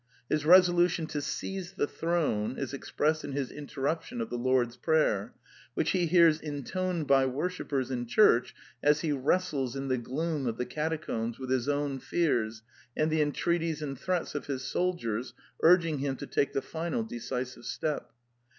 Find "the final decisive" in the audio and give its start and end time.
16.53-17.63